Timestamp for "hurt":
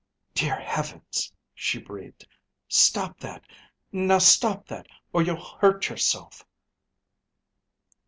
5.59-5.89